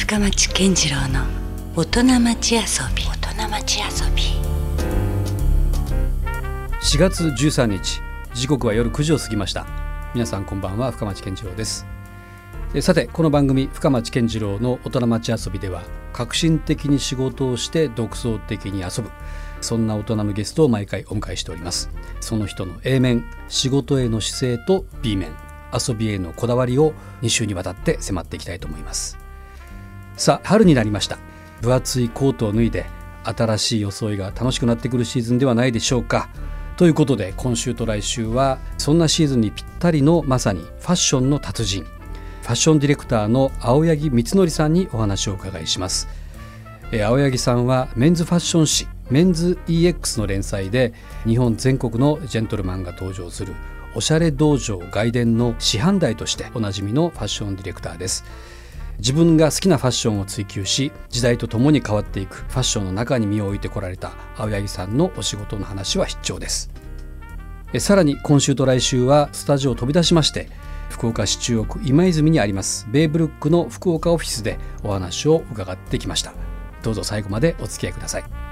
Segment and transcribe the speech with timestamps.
[0.00, 1.26] 深町健次郎の
[1.76, 2.60] 大人町遊
[2.96, 3.04] び。
[3.04, 4.22] 大人町遊び。
[6.82, 8.00] 4月13日
[8.34, 9.66] 時刻は夜9時を過ぎました。
[10.14, 11.86] 皆さんこんばんは深町健次郎です。
[12.74, 15.82] えさてこの番組深町健次郎の大人町遊びでは
[16.14, 19.10] 革新的に仕事をして独創的に遊ぶ
[19.60, 21.90] そんな大人のゲストを毎回お迎えしております。
[22.20, 25.36] その人の A 面仕事への姿勢と B 面
[25.78, 29.19] 遊びへのこだわりを2週にわたって迫っていきたいと思います
[30.20, 31.16] さあ春になりました。
[31.62, 32.84] 分厚いコートを脱いで
[33.24, 36.28] 新しい装いが楽しくなってくるシーズンではないでしょうか。
[36.76, 41.84] ということで今週と来週はそんなシーズンにぴったりのまさにファッションの達人。
[41.84, 46.06] ファッションディレクターの青柳光則さんにお話をお伺いします。
[46.92, 50.92] 青柳さんはメンズファッション誌メンズ EX の連載で
[51.24, 53.54] 日本全国のジェントルマンが登場する
[53.94, 58.24] おしゃれ道場外伝の師範代としておなじみのファッションディレクターです。
[59.00, 66.70] 自分が好きなファッションを追求し時代とともに変わっていくファッションの中に身を置いてこられた青柳さんのお仕事の話は必聴です。
[67.72, 70.48] えさらに今週と来週はスタジオを飛び出しまして
[70.90, 76.34] 福岡市中央区今泉にありますベイブルックの福岡オフィスでお話を伺ってきました。
[76.82, 78.49] どうぞ最後までお付き合いください。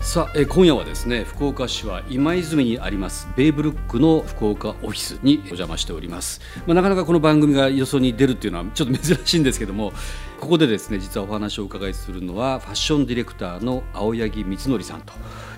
[0.00, 9.92] さあえ今夜はですね福岡市は今泉にありますベイブルックの福岡オフィスにお邪魔しております、まあ、なかなかこの番組がよそに出るっていうのはちょっと珍しいんですけども
[10.40, 15.12] ここでですね実はお話をお伺いするのはファッションディレクターの青柳光則さんと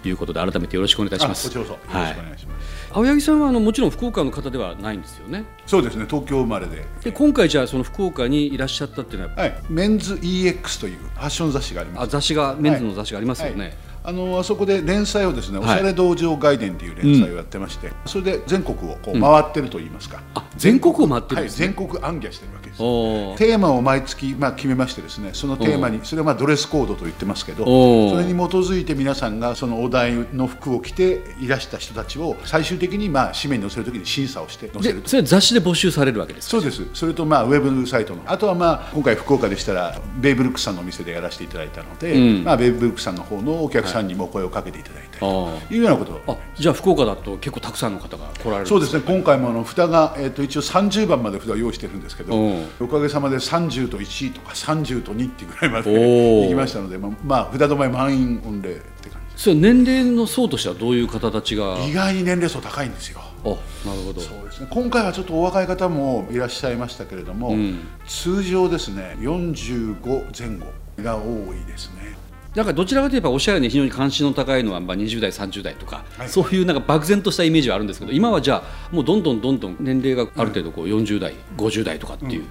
[0.07, 1.47] いうことで改めてよろしくお願いいたします。
[1.47, 1.97] あこちらこそ。
[1.97, 2.91] よろしくおはい願いします。
[2.93, 5.45] 青柳さんはあのもちろん福岡の方ではないんですよね？
[5.67, 6.85] そうですね、東京生まれで。
[7.05, 12.03] で今回じゃあその福岡にいらっしゃったっていうのははい、メンズ EX というファッション雑誌があります。
[12.03, 15.67] あ雑誌がメンズの雑誌がありますよね、はいあのあそこで連載をですね、はい。
[15.67, 20.20] おしゃれ道場外伝という連載をやってまして、それで全国をこう回ってると言いますか。
[20.34, 22.78] あ全国を回ってる全国暗記してるわけです。
[22.78, 27.64] テーマを毎月、まあ、決めましてですねそのテーマにそれはまあドレスコードと言ってますけど
[28.11, 36.51] それに基づいて皆さんがそのお題の服を着ていらした人たちを最終的にまあ紙面に載せるときに審査をして載せるそれは雑誌で募集されるわけですか？
[36.52, 42.45] そうです、それとまあウェブサイトの、あとはまあ今回、福岡でしたら、ベイブルックさんのお店でやらせていただいたので、うん。
[42.45, 46.39] まあ、ベイブルックさんの方のお客さんにも声をかけていただいたりあというようなこと。
[46.57, 52.67] じゃあ福岡だと結構たくさんの方が来られるんそうですね、今回もあの札が、えー、と一応30番まで札を用意してるんですけど、うん。
[52.80, 61.77] おかげさまで30と1とか30と2っていうぐらいまで行きましたので、まあ、まあ、札止め満員御礼って感それ年齢の層としてはどういう方たちが？
[61.83, 63.20] じ、意外に年齢層高いんですよ。
[63.45, 64.20] あなるほど。
[64.20, 67.80] そうですね、今回はちょっとお若い方もいらっしゃいましたけれども、うん。
[68.07, 70.67] 通常ですね45前後
[71.03, 72.17] が多いですね
[72.55, 76.29] だからどちらかといえばおしゃれに非常に関心の高いのはまあ20代30代とか、はい。
[76.29, 82.45] そういうなんか漠然としたイメージはあるんですけど今はじゃあもうどんどんどんどん年齢がある程度こう40代50代とかっていう、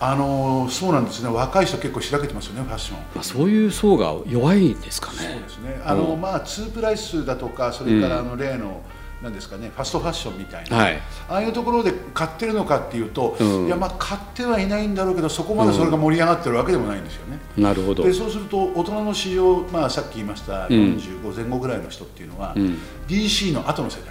[0.00, 1.28] あのーそうなんですね。
[1.28, 2.98] 若い人結構しらけてますよねファッション。
[3.14, 5.18] まあ、そういう層が弱いんですかね。
[5.18, 5.80] そうですね。
[5.84, 8.80] あの、まあツープライスだとかそれからあの例の、
[9.22, 11.00] なんですかねファストファッションみたいな、はい。
[11.28, 13.66] ああいうところで買ってるのかっていうと、うん。
[13.66, 18.02] いやまあ買ってはいないんだろうけどそこまでそれが盛り上がってるわけでもないんですよね、なるほど。
[18.02, 22.78] でそうすると大人の市場、まあ、さっき言いました45前後ぐらいの人っていうのは、ん。
[23.06, 24.10] DC の後の世代に、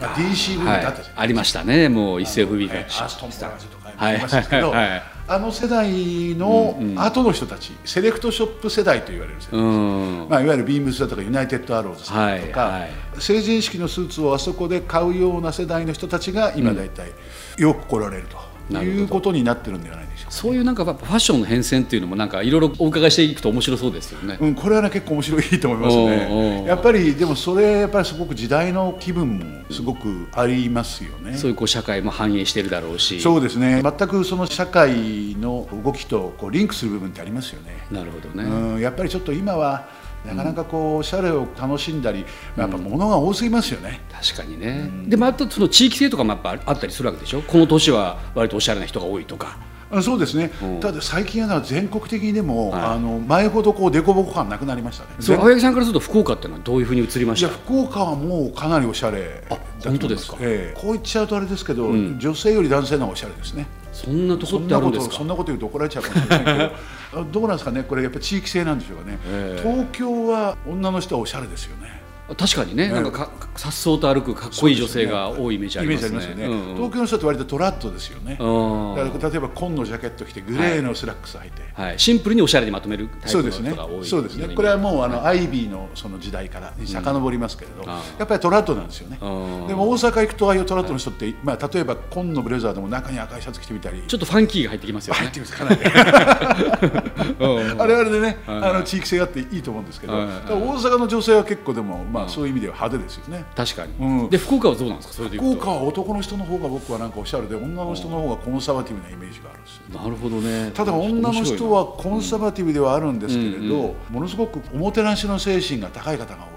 [0.00, 0.96] まあ、DC ブーだったじゃない。
[0.96, 1.88] ですか、ありましたね。
[1.88, 2.82] もう一世風靡はい。
[2.82, 4.12] がアストンボラーズとかはい。
[4.12, 4.90] 言いましたけど、はい。
[4.90, 10.28] はいあの世代の後の人たち、セレクトショップ世代と言われる世代、うん。
[10.28, 17.12] まあ、いわゆるビームスだとかユナイテッドアローズさんとか、はいはい成人式のスーツをあそこで買うような世代の人たちが今大体
[17.56, 18.36] よく来られると
[18.70, 20.30] いうことになってるんではないでしょうか。
[20.32, 24.38] そういうなんかファッションの変遷っていうのもなんかいろいろお伺いしていくと面白そうですよね。
[24.40, 26.64] うん、これはね結構面白いと思いますね。
[26.66, 31.36] やっぱりでもそれやっぱりすごく時代の気分もすごくありますよね。
[31.36, 33.20] そういうこう社会も反映してるだろうし。
[33.20, 33.82] そうですね。
[33.82, 37.86] 全くその社会の動きとこうリンクする部分ってありますよね。
[37.90, 38.44] なるほどね。
[38.44, 39.88] うん、やっぱりちょっと今は
[40.24, 42.24] なかなかこうおしゃれを楽しんだり、
[42.56, 44.00] やっぱ物が多すぎますよね。
[44.12, 44.90] 確かにね。
[45.06, 47.42] でもあとその地域性とかもやっぱあったりするわけでしょ？
[47.42, 49.58] この年は割とおしゃれな人が多いとか。
[49.88, 55.10] あそうですね、うんただ最近は全国的にでも、はいあの前ほどこう凸凹感なくなりましたね。
[55.20, 57.48] そう全青柳さんからすると福岡っていうのはどういうふうに映りまいやした。
[57.50, 60.36] 福岡はもうかなりおしゃれだと思います本当ですか？
[60.40, 65.26] ええこう言っちゃうとあれですけど、ん女性より男性の方がおしゃれですねそんなとこってあるんですかそん。
[65.26, 71.95] なこと言うと怒られちゃうかもしれないけどあ どうなんですかねこれやっぱ地域性なんでしょうかね、ええ東京は女の人はおしゃれですよね
[72.34, 76.74] 確かにね、なんかかさっそうと歩くかっこいい女性が多いイメージありますよね、うんうん。
[76.74, 78.96] 東京の人って割とトラッドですよね、うん。
[78.96, 83.70] だから例えば紺のジャケット着てグレーのスラックス履いて、はい、シンプルにおしゃれにまとめるタイプのそうですね。
[83.70, 84.54] 人が多いそうですね。
[84.54, 89.26] これはもうあの、アイビーのその時代から遡りますけれど、あやっぱりトラッドなんですよね、う
[89.64, 94.02] んでも大阪行くとああいうトラッドの人って、まあ、例えば紺のブレザーでも中に赤いシャツ着てみたり。
[94.06, 95.20] ちょっとファンキーが入ってきますよね。
[95.26, 95.56] 入ってます。
[95.56, 95.80] かなり。
[97.38, 97.80] うん。
[97.82, 98.58] あれあれでね、はい。
[98.70, 103.44] あの地域性があっていいと思うんですけど、大阪の女性は結構でも、まあ、そういう意味では派手ですよね。
[103.54, 104.30] 確かに、うん。
[104.30, 105.14] で福岡はどうなんですか？
[105.14, 110.70] それで福岡は男の人の方が僕はなんかおしゃれで女の人の方がコンサバティブなイメージがあるんですよなるほどね。
[110.74, 116.55] ただ女の人はコンサバティブではあるんですけれど、ものすごくおもてなしの精神が高い方が多い。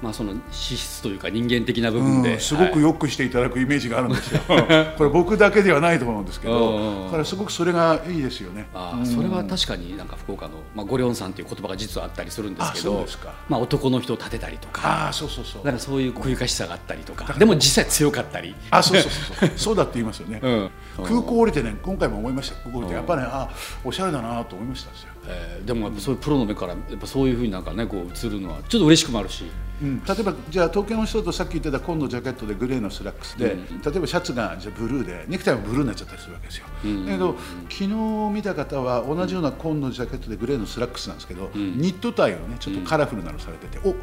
[0.00, 4.40] あまあその資質というか人間的な部分で、うん、すごくよくしていただくイメージがあるんですよ、
[4.96, 8.68] これ僕だけではないと思うんですけど、だからすごくそれがいいですよね。
[8.74, 9.06] あうん。
[9.06, 13.06] それは確かになんか福岡の、まあ、ゴリョンさんという言葉が実はあったりするんですけど
[13.48, 14.82] まあ、男の人を立てたりとか。
[14.84, 15.64] ああそうそうそう。
[15.64, 17.32] だからそういう奥ゆかしさがあったりとか。
[17.34, 19.50] でも実際強かったり、あそうそうそうそう。
[19.56, 20.70] そうだって言いますよね、うん。
[21.04, 22.56] 空港降りてね今回も思いました。
[22.56, 23.48] 空港降りてやっぱねあ
[23.84, 29.44] おしゃれだなと思いましたですよ、えーでもやっぱそういうプロの目からやっぱそういうふうになんかねこう映るのはちょっと嬉しくもあるし。
[29.80, 36.66] うん、例えばじゃあ東京の人とさっき言ってた紺のジャケットでグレーのスラックスで、例えばシャツがじゃあブルーでネクタイもブルーになっちゃったりするわけですよ、
[37.06, 37.36] だけど
[37.70, 37.86] 昨日
[38.32, 43.96] 見た方は同じような紺のジャケットでグレーのスラックスなんですけど、ニットタイをねちょっとカラフルなのされてて、おやっ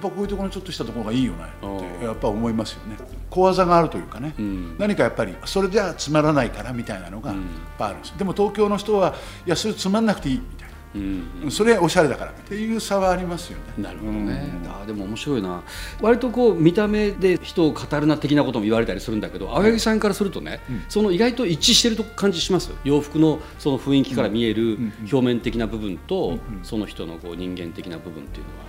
[0.02, 2.96] こういうところにちょっとしたところがいいよねってやっぱ思いますよね。
[3.28, 4.32] 小技があるというかね、
[4.78, 7.38] 何かやっぱりそれじゃつまらないからみたいなのがいっ
[7.76, 10.65] ぱいあるんです、でも東京の人はいやそれつまんなくていいみたいな。
[10.96, 13.84] うんそれおしゃれだからっていう差はありますよね。
[13.84, 15.62] なるほどね、あーでも面白いな。
[16.00, 28.65] 割とこう見た目で人を語るな的なことも言われたりするんだけど青柳さんからするとね、その意外と一致してると感じします洋服のその雰囲気から見える表面的な部分と、その人のこう人間的な部分っていうのは。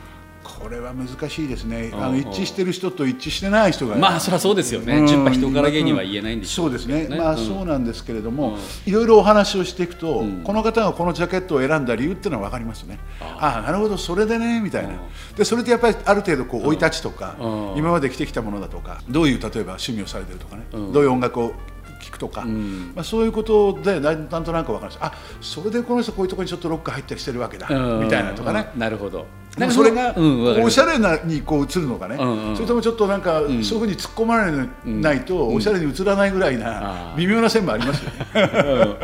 [0.59, 1.91] これは難しいですね。
[1.93, 3.95] あの一致してる人と一致してない人が。
[3.95, 5.05] まあそりゃそうですよね、うん。
[5.05, 7.07] 10羽人から芸には言えないんでしょそうですね。
[7.09, 7.37] まあん。
[7.37, 8.91] そうなんですけれども、うん。
[8.91, 10.43] いろいろお話をしていくと、ん。
[10.43, 12.99] この方がこのジャケットを選んだ理由っていうのは分かりますね。
[13.21, 13.61] ああ。
[13.61, 14.93] なるほどそれでねみたいな。
[15.35, 17.77] でそれでやっぱりある程度こう生い立ちとか、うん。
[17.77, 20.91] 今まで着てきたものだとか、どういう例えば趣味をされてるとかね、うん。
[20.91, 21.53] どういう音楽を
[22.07, 22.93] 聞くとか、ん。
[22.95, 24.99] まあそういうことでなんなんとなく分かるんです。
[25.01, 28.03] あそれでこの人こういうところにちょっとロック入ったりしてるわけだ、うん。
[28.05, 28.69] みたいなとかね。
[28.73, 28.79] うん。
[28.79, 29.25] なるほど。
[29.57, 30.79] でもそれがうんわかります。
[30.81, 32.15] おしゃれなにこう映るのかね、
[32.55, 34.51] それともちょっとなんか、そういうふうに突っ込まれ
[34.85, 38.97] ないと、おしゃれに映らないぐらいな微妙な線もありますよね。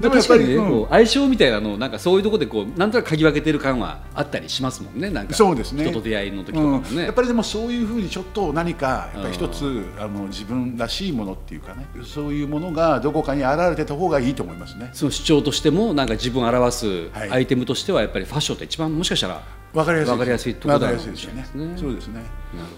[0.00, 0.68] でもやっぱりうん。
[0.68, 5.34] こう相性みたいなのをなんかそういうところでこうなんとなく嗅ぎ分けてる感はあったりしますもんねなんか。
[5.34, 5.84] そうですね。
[5.84, 6.98] 人と出会いの時とかもね、うん。
[6.98, 14.90] やっぱりでもそういうふうにちょっと何かやっぱり一つあの自分らしいものっていうかねそういうものがどこかに現れてた方がいいと思いますね。
[14.92, 17.30] その主張としてもなんか自分を表すはい。
[17.30, 19.42] アイテムとしてはやっぱりファッションって一番もしかしたら
[19.72, 20.12] わかりやすい。
[20.12, 21.46] わかりやすいところですよね。
[21.76, 22.22] そうですね。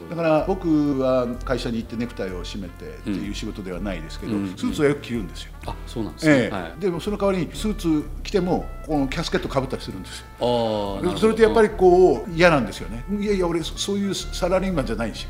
[0.09, 5.53] だから僕は会社に行ってネクタイを締めてっていう仕事ではないですけど、うんスーツはよく着るんですよ。
[5.67, 6.55] あそうなんですね、ええ。
[6.55, 10.27] はい、でもその代わりにスーツ着てもこのキャスケットかぶったりするんですよ。
[10.39, 13.05] あそれってやっぱりこう嫌なんですよね。
[13.19, 15.27] いやいや俺そそういうサラリーマンじゃないし、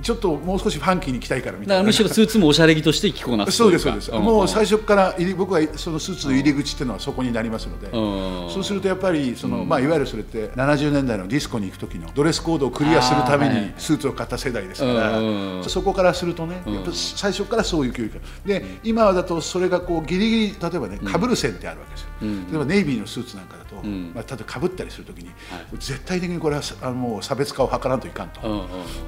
[0.00, 1.82] ちょっともう少しファンキーに着たいからみたいな。
[1.84, 3.84] むしろスーツもおしゃれ着として着こなすそうです。
[3.84, 4.10] そうです。
[4.12, 22.08] もう最初初から入り僕はそのスーツの入り口っていうのはそこになりますので、そうするとやっぱりその、まあいわゆるそれって70年代のディスコに行く時のドレスコードをクリアするためにスーツを買った世代ですから、うんそこからするとね、やっぱ最初からそういう教育で今だとそれがこうギリギリ例えばね被る線ってあるわけですよ。
[22.20, 24.12] 例えばネイビーのスーツなんかだと、ん。
[24.14, 25.30] まあ例えば被ったりする時に、
[25.74, 28.40] 絶対的にこれはあのもう差別化を図らんといかんと。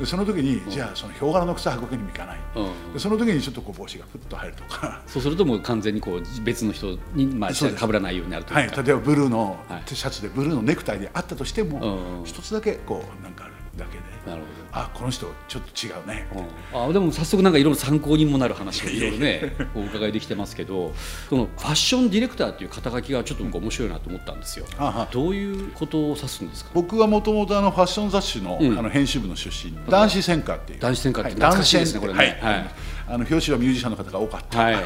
[0.01, 2.93] うんその時に、じゃあそのヒョウ柄の靴履くわけにもいかない、うん。
[2.93, 7.87] でその時にちょっとこう帽子がふっと入るとか、そうするともう完全にこう別の人にまあそうです。
[7.87, 9.83] 被らないようになるとはいい、うか、例えばブルーのはい。
[9.95, 16.27] シャツでブルーのネクタイであったとしても、うん一つだけこうなんかあるだけでなるほあこの人ちょっと違うね、
[16.73, 20.93] ど、あでも早速なんかいろいろ参考にもなる話をいろいろねお伺いできてますけど
[21.29, 25.09] そのファッションディレクターっていう肩書きがちょっと僕面白いなと思ったんですよ、あは。
[25.11, 26.71] どういうことを指すんですか？
[26.75, 28.79] 僕はもともとファッション雑誌の,、うん。
[28.79, 30.79] あの編集部の出身男子専科っていう。
[30.81, 32.39] 男子専科ってはい懐かしいですねこれね。
[32.41, 32.67] はい
[33.13, 34.85] あの表紙はミュージシャンの方が多かった、はいはい。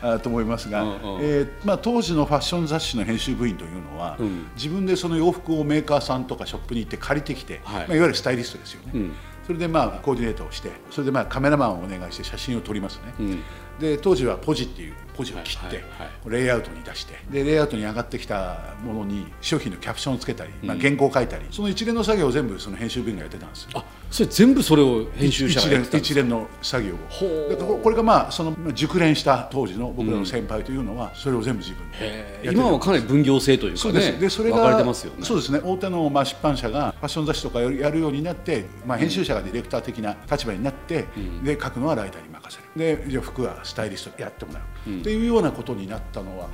[0.16, 0.98] あと思いますが、うんうん。
[1.20, 4.46] えーまあ、当時のファッション雑誌の編集部員というのは、うん。
[4.56, 7.84] 自分でその洋服をメーカーさんとかショップに行って借りてきて、はい。
[7.84, 9.12] いまあ、いわゆるスタイリストですよね、うん。
[9.46, 13.42] それでまあコーディネートをしてそれでまあカメラマンをお願いして写真を撮りますね、うん
[13.80, 15.82] で当時はポジっていうポジを切って、
[16.28, 23.70] レイアウトに出してでレイアウトに上がってきたものに商品のキャプションをつけたり、まあ、原稿を書いたりその一連の作業を全部その編集部員がやってたんですよ。
[23.74, 27.78] あそれ全部それを編集者一連が一連の作業を。
[27.82, 32.46] これがまあそのまあ熟練した当時の僕らの先輩というのはそれを全部自分でへー。
[32.46, 34.12] やってた今はかなり分業制というかそうです。
[34.12, 35.24] ねでそれが分かれてますよね。
[35.24, 35.60] そうですね。
[35.64, 41.06] 大手のまあ出版社がファッション雑誌とかやるようになって、まあ、編集者がディレクター的な立場になって、
[41.42, 42.68] で書くのはライターに任せる。
[42.76, 46.48] でじゃあ服はスタイリストやってもらう、っていうようなことになったのは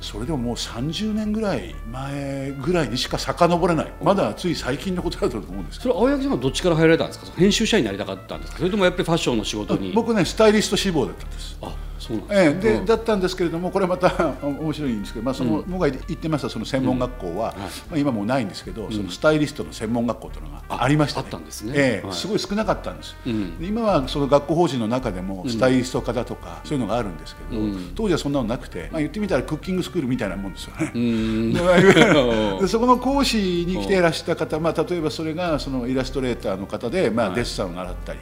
[0.00, 3.92] それでももう30年ぐらい前ぐらいにしか遡れない。
[4.02, 5.80] まだつい最近のことだと思うんです。
[5.80, 7.26] けどそれ青柳さんはどっちから入られたんですか？
[7.36, 8.58] 編集者になりたかったんですか？
[8.58, 9.92] それともやっぱりファッションの仕事に？
[9.92, 11.56] 僕ねスタイリスト志望だったんです。
[11.62, 12.86] あそうなんですええ、で、うん。
[12.86, 17.54] だったんですけれどもこれまた 面白いんですけど、まあ、その、僕が行ってましたその専門学校は、
[17.90, 21.72] まあ、今もうないんですけど、そのスタイリストの専門学校というのがありました、あったんですね。
[21.76, 22.16] ええはい。
[22.16, 23.14] すごい少なかったんです、
[23.60, 27.62] 今はその学校法人の中でもスタイリスト科だとか、そういうのがあるんですけど、
[27.94, 30.92] 当時はそんなのなくて、まあ、言ってみたらクッキングスクールみたいなもんですよね。
[30.94, 31.52] うん。
[32.60, 38.18] で そこの講師に来ていらした方、まあ、例えばそれがそのイラストレーターの方で、まあ、デッサンを習ったり、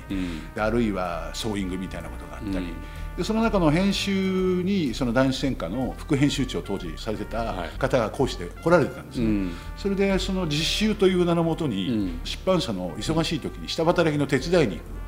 [0.54, 2.66] であるいはソーイングみたいなことがあったり、
[3.16, 9.52] でその中の編集にその男子専科の副編集長を当時されてた方が講師で来られてたんですね、うん。
[9.76, 15.00] それでその実習という名のもとに、出版社の忙しい時に下働きの手伝いに行く。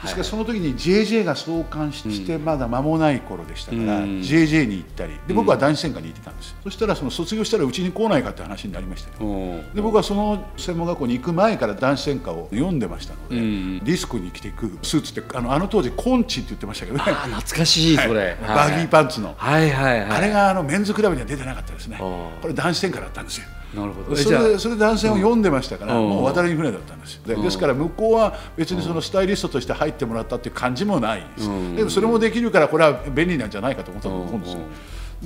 [0.00, 4.20] あですからその時に JJ が創刊してまだ間もない頃でしたから、うん。
[4.20, 13.78] JJ に行ったりで僕は男子専科に行ってたんです、そしたらその卒業したらうちに来ないかって話になりましたで僕はその専門学校に行く前から男子専科を読んでましたので、うん。
[13.80, 17.04] ディスコに着ていくスーツってあのあの当時コンチって言ってましたけどね。
[17.06, 20.10] あ懐かしいそれ、バギーパンツの、はいはいはい。
[20.10, 21.98] あれがあのメンズクラブには出てなかったですね。
[21.98, 24.12] これ男子専科だったんですよなるほど。
[24.12, 26.08] えそれでそれで男性を読んでましたから、うん。
[26.08, 27.22] もう渡りに船だったんですよ。
[27.26, 31.76] でですから向こうは別にそのスタイリストとして入ってもらったっていう感じもないです、うん。
[31.76, 34.60] でもそれもできるからこれは便利なんじゃないかと思ったと思うんですよ。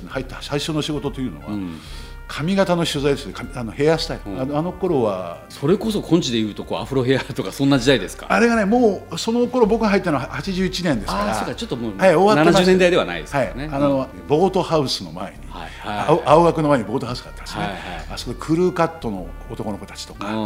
[0.03, 0.07] うん。
[0.07, 1.79] 入った最初の仕事というのは、ん。
[2.27, 8.25] 髪型の取材ですあのヘアスタイル、あのあの頃はそれこそ根治でいうとこうアフロヘアとかそんな時代ですか？
[8.29, 11.31] あれがねもうその頃僕が入ったのは81年ですから。
[11.31, 12.71] あーそうかちょっともうはい、終わってました。
[12.71, 13.47] 70年代ではないですかはい。
[13.49, 16.05] らね、あの、ボートハウスの前に、はいはい。
[16.07, 17.81] 青青学の前にボートハウスがあったんですね、はいはい。
[18.11, 20.33] あそこでクルーカットの男の子たちとか。
[20.33, 20.37] う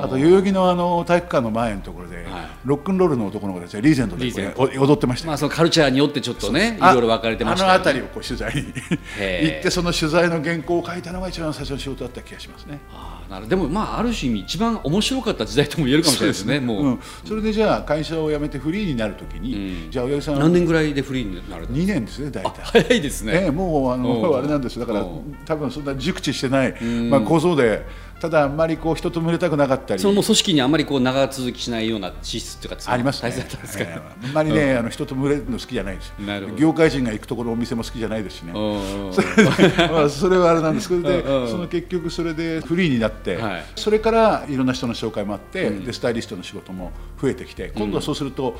[0.00, 0.02] ん。
[0.04, 2.26] あと代々木のあの体育館の前のところで、はい。
[2.64, 4.26] ロックンロールの男の子たちがリーゼントで
[4.78, 5.26] 踊ってました。
[5.26, 7.66] よまあそのカルチャーによってちょっとねいあろいろ分かれてました。
[7.66, 12.80] よねあの辺りをこう取材に行ってその取材の原稿を書いたのが一番最初の仕事だった気がしますね。
[12.92, 13.48] あーなる。
[13.48, 19.90] でもまあある種意味一番面白かった時代とも言えるかもしれないですねもう、ん、それでじゃあ会社を辞めてフリーになるときに、うん。
[19.90, 22.18] じゃあ親父さん何年ぐらいでフリーになるんです2年です？
[22.20, 22.82] ね大か体。
[22.84, 24.34] 早いですね、ええもうあおのう。
[24.36, 25.04] あれなんですだから
[25.44, 27.10] 多分そんな熟知してない、ん。
[27.10, 27.84] まあ、構造で
[28.20, 30.00] ただあんまりこう人と群れたくなかったり。
[30.00, 33.30] その組織にあまりこう長続きしないような資質っていうかありますね。
[33.30, 34.26] 大切だったんですか、ええ。
[34.26, 36.08] あんまりね、あの人と群れるの好きじゃないです。
[36.08, 36.58] よなるほど。
[36.58, 38.52] 業界人が行くところお店も好きじゃないですしね。
[38.54, 39.12] うんうん
[39.92, 41.02] まあそれはあれなんですけど。
[41.02, 41.48] でうんうん。
[41.50, 43.64] その結局それでフリーになって、はい。
[43.76, 48.56] それからいろんな人の紹介もあって、でスタイリストの仕事も増えてきて今度はそうすると、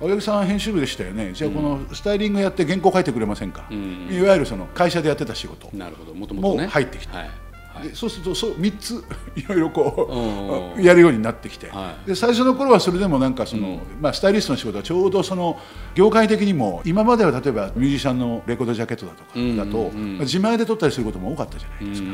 [0.00, 1.32] 青柳さんは編集部でしたよね。
[1.34, 6.14] じゃあこのスタイリングやって原稿書いてくれませんか、んいわゆるその会社でやってた仕事なるほど。
[6.14, 7.30] も入ってきてはい
[7.74, 7.88] はい。
[7.88, 9.04] でそうするとそう3つ
[9.36, 10.82] いろいろこうん。
[10.82, 12.08] うやるようになってきて、はい。
[12.08, 15.58] で最初の頃はそれでもなんかその、まあ、スタイリストの仕事はちょうどその
[15.94, 22.08] 業界的にも今までは例えばミュージシャンのレコードジャケットだとかだと、まあ自前で撮ったりすることも多かったじゃないですか、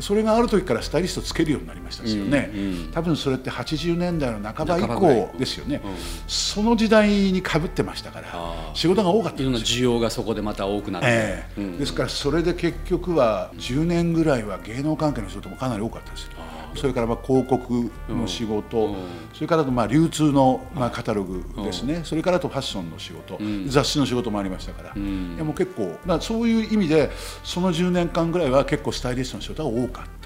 [0.00, 2.50] それがある時からスタイリストつけるようになりましたですよね、
[2.92, 5.80] 多分それって80年代の半ば以降ですよね、
[6.26, 8.26] その時代にかぶってましたから
[8.74, 9.90] 仕事が多かったんですよ。
[9.90, 11.78] 需要がそこでまた多くなって、ええ。
[11.78, 16.24] ですからそれで結局は10年ぐらいは芸能関係の仕事もかなり多かったです。
[16.24, 16.30] よ
[16.74, 18.96] それからまあ広告の仕事、うん。
[19.32, 25.34] それからまあ流通のまあカタログですね、それからあとファッションの仕事、雑誌の仕事もありましたから、ん。
[25.34, 27.10] いやもう結構、まあ、そういう意味で
[27.44, 30.25] その10年間ぐらいは結構スタイリストの仕事が多かった。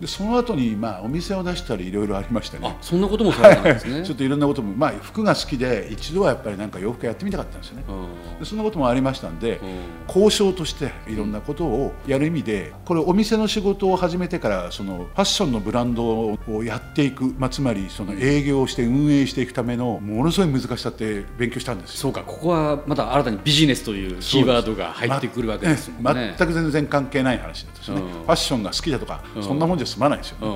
[0.00, 2.68] でその後にまあお店を出したりいろいろありましてね。
[2.68, 4.04] あそんなこともされたんですね。
[4.04, 7.92] ちょっといろんなことも、まあ、服が好きで一度はやっぱりなんか洋服やってみたかったんですよね、う
[8.36, 8.38] ん。
[8.40, 9.78] でそんなこともありましたんで、うん。
[10.08, 16.04] 交渉としていろんなことをやる意味でこれお店の仕事を始めてからそのファッションのブランド
[16.48, 21.96] をやっていく、まあ、つまりその営業をして運営していくためのものすごい難しさって勉強したんですよ。
[21.96, 26.02] そうかここはまた新たにビジネスというキーワードが入ってくるわけですもんね。
[26.02, 28.08] まええ全く全然関係ない話だったんですよね、うん。
[28.08, 30.46] ファッションが好きだとか、そんなもんじゃ済まないですよね、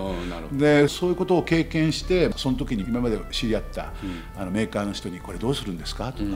[0.52, 3.92] でそういうことを経験してその時に今まで知り合った、
[4.36, 6.12] あのメーカーの人にこれどうするんですか？
[6.12, 6.30] とか、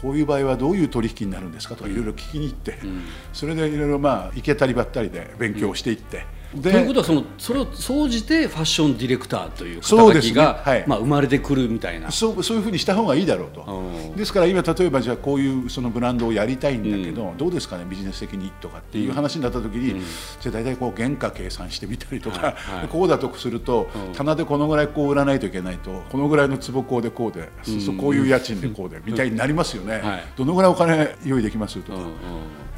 [0.00, 1.74] こういう場合はどういう取引になるんですか？
[1.74, 2.78] とかいろいろ聞きに行って、
[3.32, 6.24] それでいろいろまあ行けたりばったりで勉強をしていって、で
[6.62, 10.84] ということはそのそれを総じてファッションディレクターという肩書きが、はい。
[10.86, 12.10] まあ、生まれてくるみたいな。
[12.10, 13.62] そうそういうふうにした方がいいだろうと。
[13.62, 14.16] うん。
[14.16, 20.00] ですから今例えばじゃあこういうそのブランドをやりたいんだけど、どうですかねビジネス的にとかっていう話になった時に、
[20.40, 22.88] じゃあ大体こう原価計算してみたりとか、はいはい。
[22.90, 30.24] こうだとすると、棚でこのぐらいこう売らないといけないとこのぐらいの坪こうでこうで、そうこういう家賃でこうでみたいになりますよね、はい。
[30.36, 32.10] どのぐらいお金用意できますとか、うんうん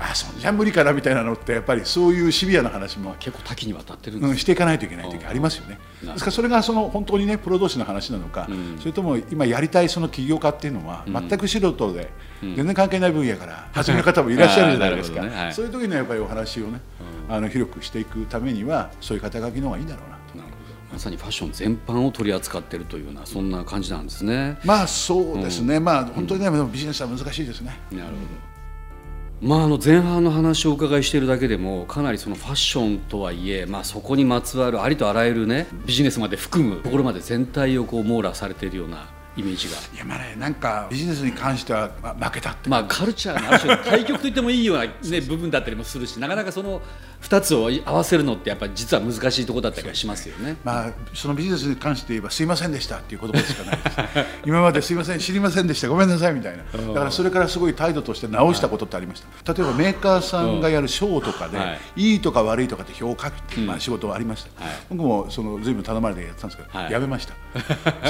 [0.01, 5.79] あそんじゃ無理かなみたいなのってやっぱりそういうシビアな話も結構多岐にわたってるんですうん、していかないといけない時ありますよね。
[6.03, 15.53] うんですからそれがその本当にねプロ同士の話なのか、それとも今やりたいその起業家っていうのは全く素人で、全然関係ない分野から始める方もいらっしゃるじゃないですか、ねはい。
[15.53, 16.81] そういう時にはやっぱりお話をね、
[17.29, 20.39] あの広くしていくためにはそういう肩書きの方がいいんだろうなと。
[20.39, 20.45] な
[20.93, 24.59] まさにファッション全般を取り扱っているというようなそんな感じなんですね。
[24.65, 27.79] まあそうですね、まあ本当にね、でもビジネスは難しいですね。
[27.91, 28.48] なるほど
[29.41, 39.77] まあ、あの前半の話をお伺いしているだけでもかなりそのファッションとはいえ、まあ、そこにまつわるありとあらゆるねビジネスまで含むところまで全体をこう網羅されているようなイメージが。
[39.95, 46.83] いやまあねなんかビジネスに関しては、まあ、負けたって、まあ、カルチャーのある種対極と言ってもいいような、ね、部分だったりもするしなかなかその
[47.23, 50.57] 2つを合わせるのってやっぱり実は難しいところだったりはしますよね。
[50.65, 55.89] まあ、そのビジネスに関して言えば「すいませんでした」っていう言葉しかないです 今まで「すいません知りませんでした。
[55.89, 56.65] ごめんなさい」みたいな。
[56.89, 59.53] だからそれからすごい態度として直したことってありました。
[59.53, 61.65] 例えばメーカーさんがやる賞とかで、は
[61.97, 62.13] い。
[62.13, 64.75] い、いとか悪いとかって評価っていう、まあ、仕事はありました、はい。
[64.91, 66.93] 僕もその随分頼まれてやってたんですけど、はい。
[66.93, 67.35] やめました。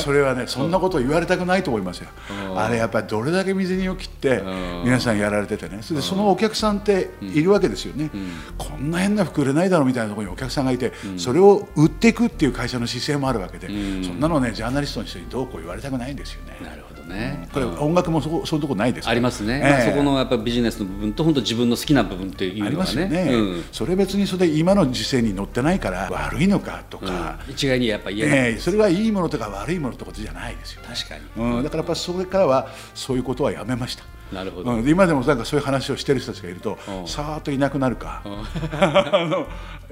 [0.01, 2.09] それはね そんなこと言われたくないと思いますよ。
[2.57, 4.43] あれやっぱりどれだけ水にを切って
[4.85, 5.79] 皆さんやられててね。
[5.83, 8.11] それでそのお客さんっているわけですよね、
[8.57, 13.73] こんな変な服売れないだろうみたいなところにお客さんがいて、それを売っていくっていう会社の姿勢もあるわけで、そ
[14.13, 16.57] んなのねジャーナリストの人にどうこう言われたくないんですよね。
[16.63, 19.71] なるほどね、これ音楽もそこそういうとこないですかありますね、ええ。
[19.71, 22.85] まあ、そこのやっぱビジネスの部分と本当自分の好きな部分っていうありのがね。
[22.85, 23.65] ますよね、うん。
[23.73, 26.85] それ別にそれで今の時勢に乗ってないから悪いのか。
[26.91, 28.59] とか、一概にやっぱ言えない、ええ。
[28.59, 30.89] それはいいものとか悪いものってことじゃないですよね。
[30.95, 34.05] 確かに、うん、だからやっぱそれからはそういうことはやめました。
[34.33, 37.09] なるほど、うん、今でもなんかそういう話をしてる人たちがいるとうん。
[37.09, 38.23] さーっといなくなるか。
[38.73, 39.47] あの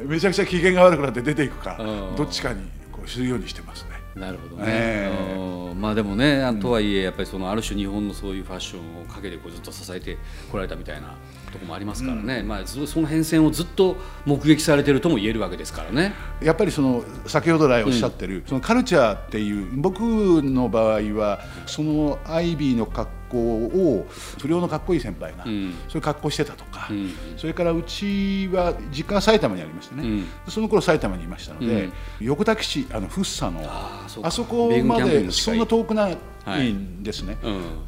[0.05, 1.77] めちゃくちゃ機嫌が悪くなって出ていくか。
[1.79, 2.17] うん。
[2.17, 2.63] どっちかに
[2.93, 3.91] こうするようにしてますね。
[4.15, 5.81] なるほどね、えうん。
[5.81, 10.17] まあでもねあとはいえやっぱりそのある種日本のそういうファッションを陰でこうずっと支えて
[10.51, 11.15] こられたみたいな
[11.57, 16.15] ところもありますからね、まあそその変遷をずっと目撃されてるとも言えるわけですからね。
[16.41, 24.07] やっぱりその先ほど来おっしゃってる、そのカルチャーっていう僕の場合はそのアイビーの格好を
[24.39, 25.73] 不良のかっこいい先輩が、ん。
[25.89, 27.11] そういう格好してたとか、ん。
[27.37, 30.27] それからうちは実家は埼玉にありましてね、うん。
[30.49, 31.89] その頃埼玉にいましたので、
[32.21, 36.19] 横田基地あの福生のあーそこまでそんな遠くない
[36.51, 37.37] んですね。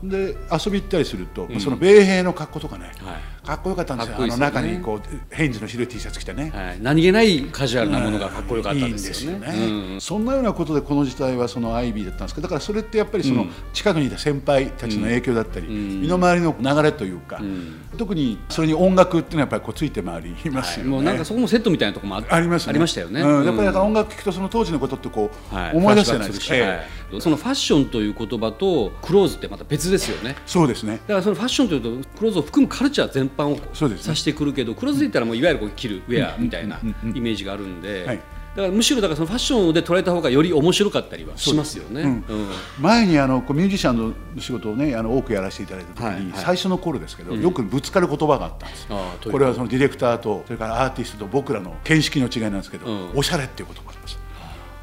[0.03, 0.09] うん。
[0.09, 3.39] で遊び行ったりすると、その米兵の格好とかね、はい。
[3.47, 4.19] かっこよかったんですよ。
[4.19, 4.25] ね。
[4.25, 6.51] あの中にこうヘインズの白い T シャツ着てね。
[6.55, 9.93] はい、何気ないカジュアルなものがかっこよかったいいんですよね。
[9.95, 10.01] うん。
[10.01, 12.35] そんなようなことでこの時代はそのアイビーだったんです。
[12.35, 16.03] けどだからそれってやっぱりその近くにいた先輩たちの影響だったり、ん。
[16.03, 17.89] 身の回りの流れというか、ん。
[17.97, 20.91] 特にそれに音楽っていうのはやっぱりこうついて回りますよね。
[20.91, 22.71] もうなんかそこもセットみたいなところもあありますね。
[22.71, 23.23] ありましたよね。
[23.23, 25.77] うん、やっぱり音楽聴くとその当時のことってこう、はい。
[25.77, 27.21] 思い出すじゃないですか。
[27.21, 30.37] そのファッションという言葉とクローズってまた別ですよね。
[30.47, 31.01] そうですね。
[31.07, 36.81] だからそのファッションというとクローズを含むカルチャー全般を指してくるけど、クローズで言ったらもういわゆるこう着るウェアみたいな
[37.15, 38.21] イメージがあるんで、はい。
[38.57, 42.03] だからむしろだからそのファッションで捉えた方がより面白かったりはしますよね。
[42.03, 42.49] うんうん
[42.81, 46.33] 前にあのこうミュージシャンの仕事をねあの多くやらせていただいた時に、はいはい。
[46.35, 48.89] 最初の頃ですけど、よくぶつかる言葉があったんです。
[49.31, 53.11] これはそのディレクターとそれからアーティストと僕らの見識の違いなんですけど、うん。
[53.15, 54.19] おしゃれっていう言葉があります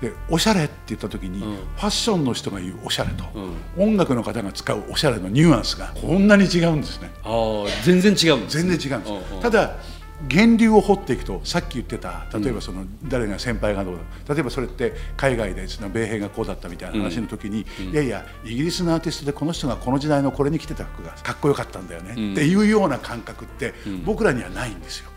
[0.01, 3.23] でおしゃれって言った時に、ファッションの人が言うおしゃれと、
[3.77, 7.11] 音楽の方が使うおしゃれのニュアンスがこんなに違うんですね。
[7.23, 9.41] ああ全然違うんですね、全然違うんです、うんうん。
[9.41, 9.77] ただ
[10.29, 23.73] 源流を掘っていくとさっき言ってた例えばその誰が先輩がどうだ例えばそれって海外でその米兵がこうだったみたいな話の時に、いやいやイギリスのアーティストでこの人がこの時代のこれに着てた服がかっこよかったんだよね、っていうような感覚って
[24.05, 25.09] 僕らにはないんですよ、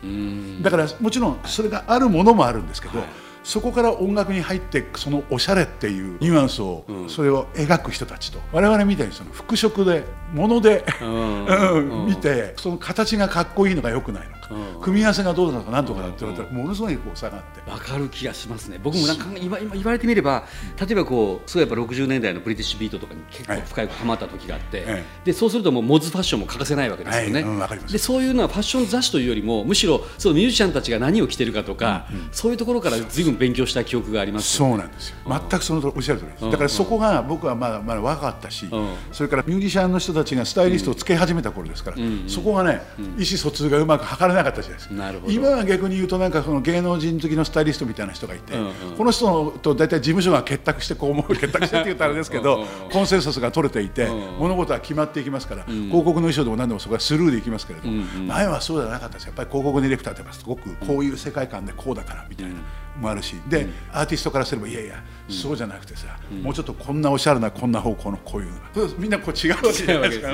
[0.63, 3.05] だからもちろんそれがあるものもあるんですけど、
[3.43, 8.39] そこから音楽に入ってそのおしゃれっていうニュアンスを、それを描く人たちと。
[8.53, 10.85] 我々みたいにその服飾で物で、
[12.07, 14.38] 見てその形がかっこいいのか良くないのか、
[14.81, 17.71] 組み合わせがどうなのかなんとかだって言われたらものすごいこう差があって。
[17.71, 18.79] わかる気がしますね。
[18.83, 20.45] 僕もなんか今今言われてみれば
[20.81, 27.93] 例えばこうそうやっぱ60年代のブリティッシュビートとかに結構深いハマった時があって、えでそうするともうモズファッションも欠かせないわけですよね、はいうんわかります。
[27.93, 36.51] でそういうのはファッション雑誌というよりもむしろそのミュージシャンたちが何を着てるかとか、そういうところから随分勉強した記憶がありますよそうなんですよ全くそのおっしゃる通りです。
[36.51, 38.71] だからそこが僕はまだまだ若かったし、ん。
[39.13, 44.95] それからミュージシャンの人たちがスタイリストをつけ始めた頃ですから、そこがね、意思疎通がうまく図れななかったじゃないですか。
[44.95, 45.33] なるほど。
[45.33, 48.97] 今は逆に言うとなんかその芸能人好きのスタイリストみたいな人がいて、うんうん。
[48.97, 59.25] この人と大体事務所が結託してこう思う 結託してって言ったらあれですけどうんうんコンセンサスが取れていて、うん物事は決まっていきますから、広告の衣装でも何でもそこはスルーでいきますけれども、前はそうじゃなかったです。
[59.25, 62.53] やっぱり広告ディレクターってすごくこういう世界観でこうだからみたいな。
[62.99, 68.51] もあるしで、アーティストからすればいやいや、そうじゃなくてさ、もうちょっとこんなおしゃれなこんな方向のこういう
[68.99, 70.29] みんなこう違うわけじゃないですか。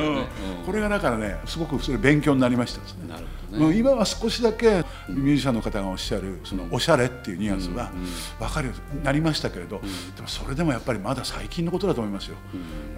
[0.67, 3.09] これがだからねすごくそれ勉強になりましたですね。
[3.09, 3.77] なるほどね。
[3.77, 7.91] 今は少しだけミュージシャンの方がおっしゃるそのおしゃれっていうニュアンスは
[8.39, 9.81] 分かるようになりましたけれど、
[10.17, 12.37] でもそれでもやっぱりまだ最近のことだと思いますよ、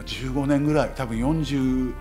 [0.05, 1.93] 15年ぐらい多分40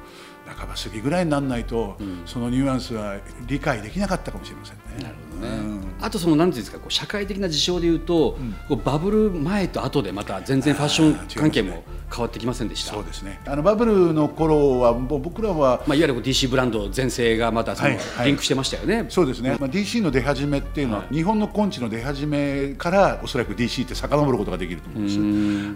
[0.46, 4.82] 半ば過ぎぐらいにならないと、そのニュアンスは理解できなかったかもしれませんね。
[5.04, 12.94] なるほどね、あとそのなんていうんですかこう社会的な事象でいうと、こうバブル前と後でまた全然ファッション関係も変わってきませんでした？
[12.94, 13.42] そうですね。
[13.46, 18.28] あのバブルの頃はもう僕らはまあ、いわゆる DC ブランド全盛がまたそのはいはい。
[18.28, 25.06] リンクしてましたよね、そうですね、まあ、DC の出始めっていうのは、日本の根治の出始めからおそらく DC って遡ることができると思うん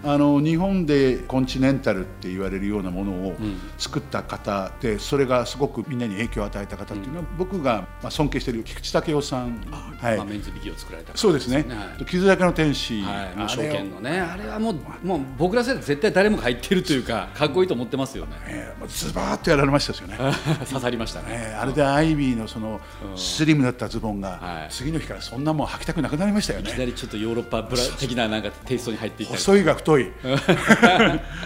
[0.04, 0.08] す。
[0.08, 3.36] あの日本でコンチネンタルって言われるようなものを
[3.76, 9.60] 作った方でそれがすごくみんなに影響を与えた方っていうのは、僕がまあ尊敬している菊池武雄さん、
[9.98, 10.16] はい。
[10.16, 11.64] まあ、メンズビギを作られた方そうですね。
[11.68, 18.32] はい「傷だけの天使」はい、もう証券のねあれはもうもう僕ら世代絶対誰もが入ってるというかかっこいいと思ってますよね。
[18.46, 20.16] えーズバーッとやられましたですよね。
[20.68, 22.80] 刺さりましたね、えーあれでアイビーのその
[23.16, 24.72] スリムだったズボンが、はい。
[24.72, 26.70] 次の日からそんなもん履きたくなくなりましたよね。
[26.70, 26.78] いき。
[26.78, 29.38] なりちょっとヨーロッパブラ的ななんかテイストに入っていったり。
[29.38, 30.08] 細いが太い。
[30.10, 30.12] っ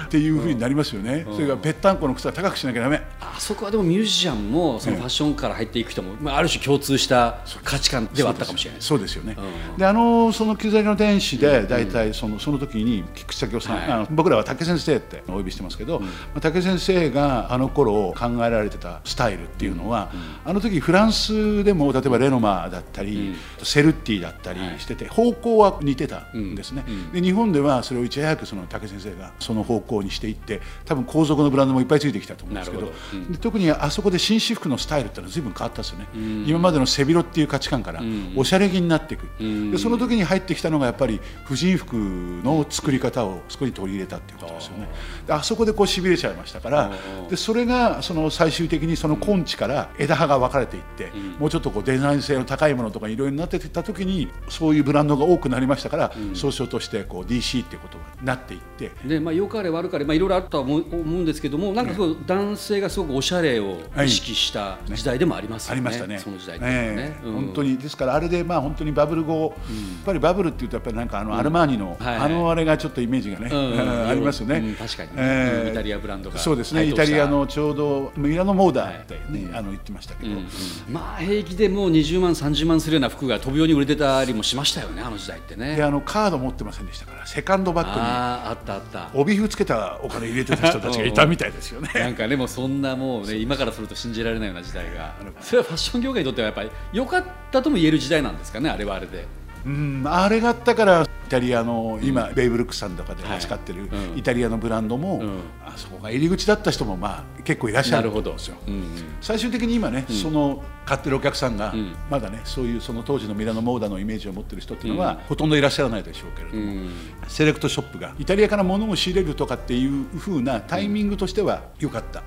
[0.08, 8.80] ていうふうになりますよね、それからぺったんこの靴は高くしなきゃだめ、あそこはでもミュージシャンもそのファッションから入っていく人も、まあ、ある種共通した価値観ではあったかもしれない。
[8.80, 9.36] そうですよね、
[9.76, 13.90] であのその「傷だけの天使で」大体そのその時に菊池武雄さん、はい。
[13.90, 20.10] あの僕らは竹先生ってお呼びしてますけど、まあ竹先生があの頃考えられてたスタイルっていうのは、
[20.44, 32.92] あの時フランスでも例えばレノマだったり、セルティだったりしてて、方向は似てたんですね、で日本ではそれをいち早くその竹先生がその方向にしていって多分皇族のブランドもいっぱいついてきたと思うんですけど
[33.30, 36.06] で特にあそこで紳士服のスタイルっていうのは随分変わったんですよね、
[36.46, 38.02] 今までの背広っていう価値観から
[38.36, 39.26] おしゃれ着になっていく、
[39.70, 44.88] でその時に入ってきたのがやっぱり婦人服の作り方をそこに取り入れたっていうことですよね。
[45.26, 46.92] であそこでこうしびれちゃいましたから
[47.28, 58.92] でそれがその最終的にその根治から枝葉が分かれていって、もうちょっとこうデザイン性の高いものとかいろいろになっていった時にそういうブランドが多くなりましたから、総称としてこう DC っていうことになっていって。
[59.04, 60.82] でまあ、良かれ悪かれ、まあ、いろいろあったとは思う
[61.22, 61.94] んですけどもなんか
[62.26, 66.18] 男性がすごくおしゃれを意識した時代でもありますよね、ありましたね。
[66.18, 66.66] その時代ね。
[66.66, 67.26] ええ。
[67.26, 67.34] うん。
[67.34, 67.76] 本当に。
[67.78, 72.14] ですからあれでまあ本当にバブル後、やっぱりバブルっていうとやっぱりなんかあのアルマーニの、はい。
[72.14, 73.72] はいあのあれがちょっとイメージがね、うん。
[73.72, 74.56] う んありますよね。
[74.56, 74.74] うん。
[74.74, 75.66] 確かにええ。
[75.66, 75.72] うん。
[75.72, 76.84] イタリアブランドがそうですね。
[76.84, 80.46] イタリアのちょうどミラノモーダーってね、あの言ってましたけど、うん
[80.88, 85.76] まあ平気でもう20万30万するような服が飛ぶように売れてたりもしましたよねあの時代ってね。
[85.76, 89.10] であのカード持ってませんでしたからセカンドバッグにあったあった。
[89.14, 91.90] 帯封つけたお金入れてた人たちがいたみたいですよね。
[91.94, 95.14] なんかねもうそんなもうね今からすると信じられないような時代が。
[95.40, 99.26] それはファッション業界にとってはやっぱり良かったとも言える時代なんですかねあれはあれで。
[99.64, 103.36] うん、あれがあったからイタリアの今、ベイブルックさんとかではい。
[103.38, 104.18] 扱ってるうん。
[104.18, 105.40] イタリアのブランドも、ん。
[105.64, 108.56] あそこが入り口だった人もまあ結構いらっしゃるんですよ。
[108.66, 108.84] うんうん。
[109.22, 111.96] 最終的に今ね、その買ってるお客さんが、ん。
[112.10, 116.90] まだねそういうその当時のミラノモーダのイメージを持ってる人っていうのは、ほとんどいらっしゃらないでしょうけれども、うん。
[117.26, 122.22] セレクトショップがイタリアから物を仕入れるとかっていう風なタイミングとしては良かった、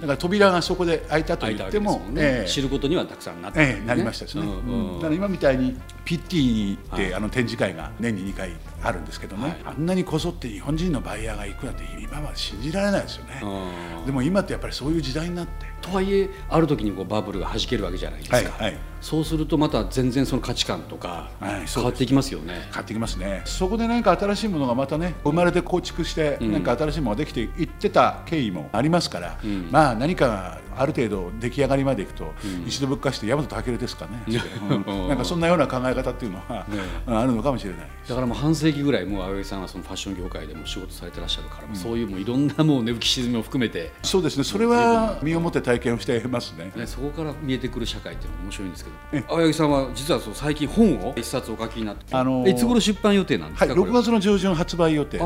[0.00, 2.48] だから扉がそこで開いたと言ってもね、ええ。
[2.48, 4.96] 知ることにはたくさんなってええ、なりましたですね、うんうんうん。
[4.96, 7.14] だから今みたいにピッティって、はい。
[7.14, 8.50] あの展示会が年に2回
[8.82, 9.56] あるんですけどね、はい。
[9.64, 14.06] あんなにこぞって日本人のバイヤーが行くなんて今は信じられないですよね、うん。
[14.06, 15.72] でも今ってやっぱりそういう時代になって。
[15.82, 18.78] とはいえある時にこうバブルが弾けるわけじゃないですか、はいはい。
[19.00, 23.42] そうするとまた全然その価値観とか変わっていきますよね、買ってきますね。
[23.44, 29.38] そこで何か新しいものがまたね生まれて構築して何か新しいものができていってた経緯もありますから、
[29.72, 32.32] まあ何かある程度出来上がりまでいくと、
[32.66, 34.22] 一度ぶっかして大和武ですかね、
[34.86, 35.08] うん。
[35.08, 36.66] なんかそんなような考え方っていうのは、
[37.06, 37.88] あるのかもしれない。
[38.08, 44.44] だからもう半世紀ぐらいもう青柳さんはそのファッション業界でも仕事されてらっしゃるから、そういうもういろんなもう値浮き沈みを含めて、そうですね。
[44.44, 46.72] それは身をもって体験をしてますね。
[46.76, 49.24] ね、そこから見えてくる社会っていうのが面白いんですけど。
[49.28, 55.24] 青柳さんは実はそう最近本を一冊お書きになって、あのーいつ頃出版予定なんですはい、か、これ6月の上旬発売予定で、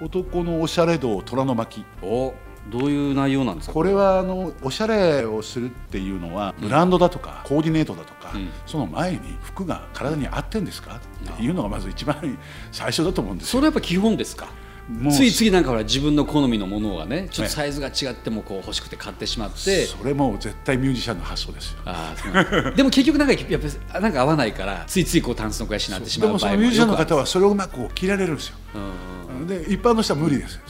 [0.00, 1.84] 男のおしゃれ道虎の巻。
[2.02, 2.34] お
[2.70, 3.74] どういう内容なんですか？
[3.74, 8.48] これはあのおしゃれをするっていうのはブランドだとかコーディネートだとか、ん。
[8.66, 10.96] その前に服が体に合ってんですか？
[10.96, 12.38] っていうのがまず一番
[12.72, 13.50] 最初だと思うんですよ。
[13.52, 14.48] それはやっぱ基本ですか？
[14.88, 21.78] もうついついなんかほら自分の好みのものがねちょっとサイズが違ってもこう欲しくて買ってしまって、それも絶対ミュージシャンの発想ですよ。
[21.86, 22.14] あ
[22.76, 28.56] でも結局なんかやっぱりなんか合わないからついついこうタンスの肥やしになってしまでもそう場合ものミュージシャンの方はそれをうまくこう着られるんですよ
[29.46, 30.60] で一般の人は無理です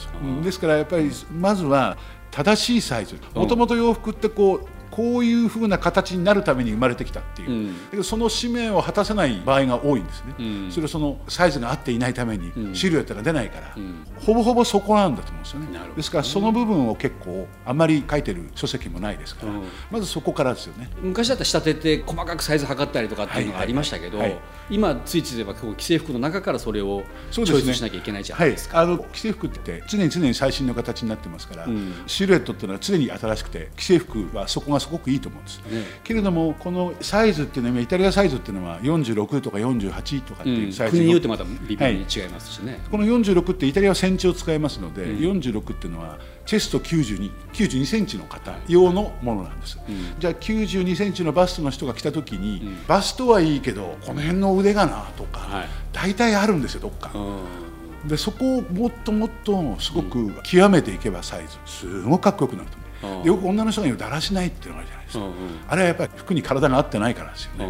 [0.43, 1.97] ですからやっぱりまずは
[2.31, 3.15] 正しいサイズ。
[3.33, 7.85] もともと洋服ってこうこういうふうな形になるために生まれてきたっていう、うん。
[7.85, 10.71] だけどその使命を果たせない場合が多いんですね、うん。
[10.71, 12.75] それはそのサイズが合っていないためにん。
[12.75, 14.05] シルエットが出ないから、ん。
[14.25, 15.67] ほぼほぼそこなんだと思うんですよね。
[15.67, 19.63] なるほどですからその部分を結構あまり書いてる書籍もないですから、うん。
[19.91, 20.89] まずそこからですよね。
[21.01, 28.79] 昔だったら仕立てて細かくサイズ測ったりとかっていうのがありましたけど、はいはい今ついつい言えばこう既製服の中からそれをチョイスしなきゃいけないじゃないですか。
[28.79, 31.93] はい、あの既製服って常に常に最新の形になってますから、ん。
[32.07, 40.73] シルエットっていうのは常に新しくて既製服はそこがすごくいいと思うんです、ねけれどもこのサイズっていうのはイタリアサイズっていうのは46とか48とかってういうん。
[40.73, 42.79] サイズ国によのってまた微妙に違いますしね。
[42.91, 49.79] この46ってイタリアはセンチを使いますので、46っていうのはチェスト92、92センチの方用のものなんです、
[50.19, 55.67] じゃあ92センチのバストの人が来た時に、バストはいいけどこの辺の腕がなとか、はい。
[55.93, 58.07] 大体あるんですよどっか、うん。
[58.07, 62.84] でそこをもっともっとすごく極めていけばサイズすごくかっこよくなると思う、
[63.23, 65.25] よく女の人が言うだらしないっていうのがあるじゃないですか、
[65.67, 67.67] あれはやっぱり服に体が合ってないからですよね、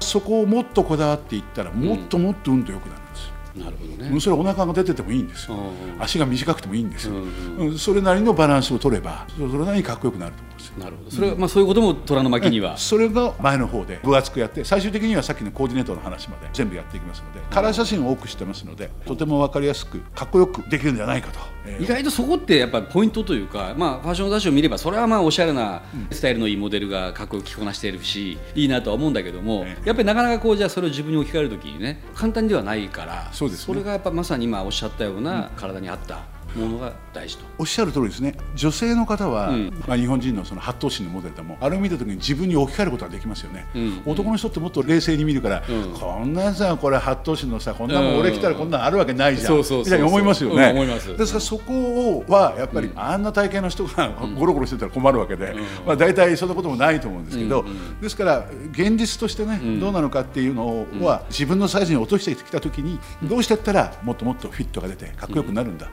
[0.00, 5.58] そこをもっとこだわっていったらもっともっとうんと良くなるんですよ、なるほどそれお腹が出ててもいいんですよ、う
[5.98, 7.14] ん足が短くてもいいんですよ、
[7.76, 10.78] それなりのバランスを取ればそれなりにかっこよくなると思うんですよ。
[10.78, 11.10] なるほど。
[11.10, 12.76] それはまあそういうことも虎の巻には。
[12.78, 29.88] それが前の方で分厚くやって最終的にはさっきのコーディネートの話まで全部やっていきますのでカラー写真を多くしてますのでとても分かりやすくかっこよくできるんじゃないかと、えー意外とそこってやっぱりポイントというか、まあ、ファッション雑誌を見ればそれはまあおしゃれなスタイルのいいモデルがかっこよく着こなしているしいいなとは思うんだけどもええ。
[29.88, 33.74] やっぱりなかなかこうじゃあそれを自分に置き換えるときにね簡単ではないからそうですね。
[33.74, 37.44] れがやっぱまさに今おっしゃったような体に合ったものが大事と。
[37.58, 38.36] おっしゃる通りですね。
[38.54, 39.82] 女性の方は、うん。
[39.86, 44.02] まあ、日本人のその八頭身のモデルでもあれを見た時に自分に置き換えることができますよね、うん。
[44.06, 45.92] 男の人ってもっと冷静に見るから、うん。
[45.92, 48.20] こんなやつはこれ八頭身のさこんなもんうん。
[48.20, 50.72] 俺来たらこんなのあるわけないじゃん、みたいに思いますよね、
[51.16, 54.08] ですからそこはやっぱり、あんな体型の人が
[54.38, 55.54] ゴロゴロしてたら困るわけで、
[55.86, 57.64] まあ、大体そんなこともないと思うんですけど、
[58.00, 65.88] ですから現実としてね、どうなのかっていうのは、自分のサイズに落としてきた時にどうしてったらもっともっとフィットが出てかっこよくなるんだ、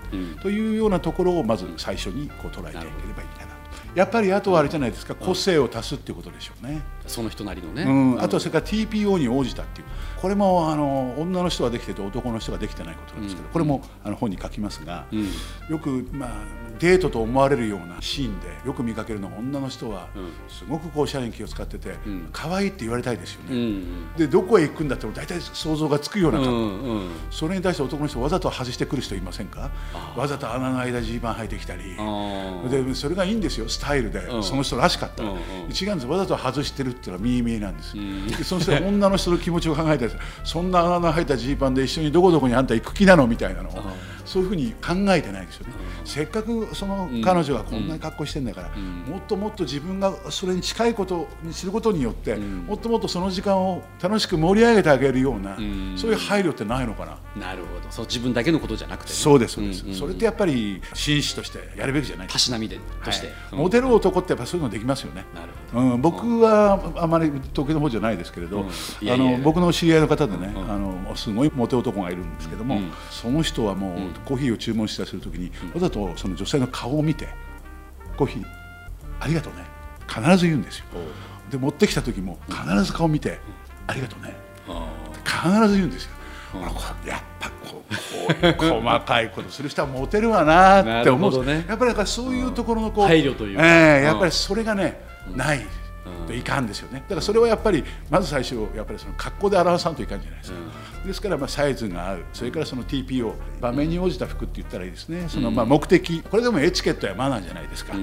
[0.48, 3.58] というようなところをまず最初にこう捉えていければいいかなと。
[3.96, 6.82] やっぱりあとはあれじゃないですか、個性を足すっていうことでしょうね。
[7.06, 9.88] その人なりのね、うん、あとはそれから TPO に応じたっていう
[10.22, 15.72] これもあの女の人はできてて男の人ができてないことなんですけど、これもあの本に書きますが、ん。
[15.72, 16.30] よく、まあ、
[16.80, 20.08] デートと思われるようなシーンでよく見かけるのが女の人はん。
[20.50, 22.30] すごくこうおしゃれに気を使ってて、ん。
[22.32, 23.60] 可愛いって言われたいですようね。
[23.60, 24.14] ん。
[24.16, 27.10] でどこへ行くんだって大体想像がつくようなう格好、んうん。
[27.32, 29.72] それに対して男の人わざと外してくる人いませんか？
[30.16, 31.96] わざと穴の間ジーパン履いてきたり。
[32.70, 33.70] でそれがいいんですよ。
[33.70, 35.24] スタイルで、うんその人らしかった。
[35.24, 35.70] ら、違うん。
[35.70, 38.28] ですわざと外してるっていうのは見え見えなんです、ん。
[38.28, 39.98] でそして女の人の気持ちを考え
[40.44, 43.74] そんな穴の入ったジーパンで一緒にどこどこにあんた行く気なのみたいなのを、
[44.28, 45.74] そういうふうに考えてないですよね、
[46.06, 55.94] せっかくその彼女がこんなに格好してんだから、もっともっと自分がそれに近いことにすることによって、もっともっとその時間を楽しく盛り上げてあげるような、ん。
[55.98, 57.90] そういう配慮ってないのかな、なるほど。
[57.90, 62.28] そう自分だけのことじゃなくてね、そうですそうです、んんそれってやっぱり紳士としてやるべきじゃない。
[62.28, 63.36] たしなみでとして、はい。
[63.54, 63.60] うん。
[63.60, 65.26] モテる男ってやっぱそういうのできますよね。
[65.34, 65.86] なるほど。
[65.94, 70.72] うん、僕はあまり得意の方じゃないですけれど、あの僕の知り合いの方でね、うん。
[70.72, 72.92] あのすごいモテ男がいるんですけども、うん。
[73.10, 77.28] その人はもう、コーヒーを注文したりするときに、わざとその女性の顔を見て
[78.18, 78.46] コーヒー
[79.20, 79.64] ありがとうね
[80.08, 80.86] 必ず言うんですよ。
[81.50, 83.40] で持ってきた時も必ず顔見て、
[83.88, 84.36] ありがとうね
[84.68, 84.92] あ
[85.26, 86.12] 必ず言うんですよ。
[87.06, 95.00] やっぱこうこう細かいことする人はモテるわなって思うねやっぱりそういうところのこう、配慮というかええうんやっぱりそれがね、
[95.36, 95.66] ない
[96.28, 97.00] といかんですよね。
[97.02, 100.58] だからそれはやっぱりまず最初やっぱりその格好で表さんといかんじゃないですか、
[101.06, 105.26] ですからまあサイズが合うそれからその TPO 場面に応じた服って言ったらいいですね。
[105.28, 106.22] そのまあ目的。
[106.22, 107.94] これでもエチケットやマナーじゃないですか,、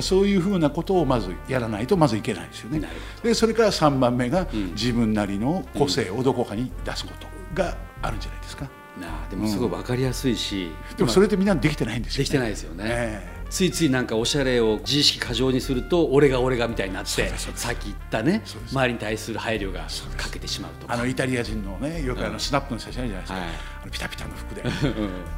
[0.00, 2.82] そういうふうなことをまずやらないとまずいけないですよね。
[3.22, 8.64] でそれから3番目が自分なりの個性をどこかに出すことがあるんじゃないですか、
[9.00, 20.92] なあでもすごい分かりやすいし、でもそれってみんなできてないんですよ、ね、できてないですよね、ええついついなんかおしゃれを自意識過剰にすると俺が俺がみたいになってさっき言ったね周りに対する配慮が欠けてしまうと。
[20.92, 23.48] あのイタリア人のねよくあのスナップの写真あるじゃないですか、はい。
[23.82, 24.62] あのピタピタの服で。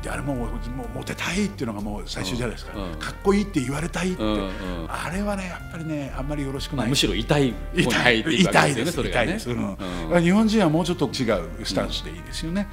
[0.03, 0.49] であれももう
[0.95, 2.99] モテたいっていうのがもう最終じゃないですか、うん。
[2.99, 4.51] かっこいいって言われたいって、うんうん。
[4.89, 9.03] あれはねやっぱりねあんまりよろしくない、まあ、むしろ痛い方に入ってい痛いです。
[9.03, 9.09] ね。
[9.11, 9.77] 痛いです、うん。
[10.11, 10.23] うん。
[10.23, 12.69] 日本人はもうちょっと違うスタンスでいいですよね、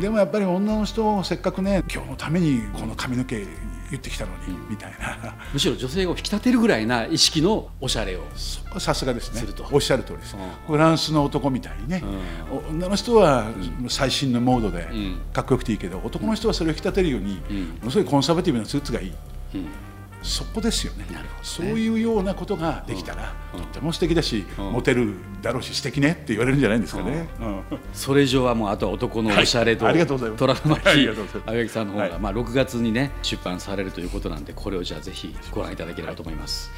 [0.00, 3.46] でもやっぱり女の人をせっかくね今日のためにこの髪の毛
[3.90, 5.34] 言ってきたのに、みたいな。
[5.52, 8.22] むしろ女性を引き立てるぐらいな意識のおしゃれを
[8.78, 9.40] さすがですね。
[9.40, 9.66] すると。
[9.70, 10.74] おっしゃる通りです、うん。
[10.74, 12.02] フランスの男みたいにね、
[12.70, 13.46] 女の人は
[13.88, 15.20] 最新のモードでん。
[15.32, 17.34] かっこよくていいけど、男の人はそれを引き立てるように、
[17.80, 19.12] ものすごいコンサバティブなスーツがいい、
[20.22, 21.06] そこですよね。
[21.12, 21.40] なるほどね。
[21.42, 27.28] そういうようなことができたら、とっても素敵だし、モテるだろうし素敵ねって言われるんじゃないんですかね。
[27.40, 27.62] うん。
[27.92, 30.38] それ以上はもうあとは男のおしゃれと、はいありがとうございます。
[30.38, 31.08] 虎のあ巻
[31.46, 32.18] 青柳さんの方が、はい。
[32.18, 36.70] まあ、6月にね出版されるということなんでこれをじゃあぜひご覧いただければと思います。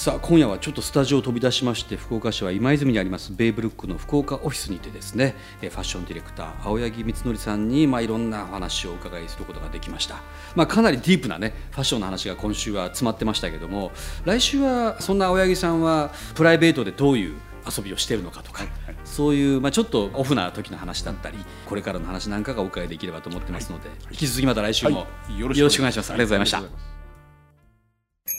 [0.00, 10.22] さあ今夜はちょっとスタジオを飛び出しまして福岡市は今泉にありますベイブルックの福岡オフィスにてですねえーファッションディレクター青柳光則さんに、まあ、いろんなお話をお伺いすることができました、
[10.54, 13.92] まあ、かなりディープなねファッションの話が今週は詰まってましたけども
[14.24, 17.34] 来週はそんな青柳さんはプライベートでどういう
[17.70, 18.64] 遊びをしてるのかとか、
[19.04, 21.36] そういう、まあ、ちょっとオフな時の話だったり
[21.68, 25.38] これからの話なんかがお伺いできればと思ってますので、引き続きまた来週もはい。
[25.38, 26.10] よろしくお願いします。
[26.10, 26.89] ありがとうございました。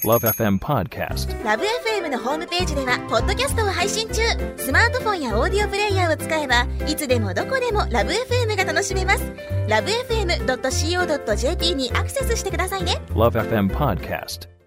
[0.04, 1.44] Love FM Podcast.
[1.46, 4.22] ラブ f m のホームページではポッドキャストを配信中
[4.58, 9.32] スマートフォンやオーディオプレイヤーを使えばいつでもどこでもラブ f m が楽しめます
[9.68, 14.61] ラブ FM.co.jp にアクセスしてくださいね Love FM Podcast.